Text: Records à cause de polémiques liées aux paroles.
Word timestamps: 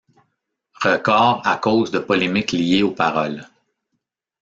Records 0.81 1.43
à 1.45 1.57
cause 1.57 1.91
de 1.91 1.99
polémiques 1.99 2.53
liées 2.53 2.81
aux 2.81 2.89
paroles. 2.89 3.47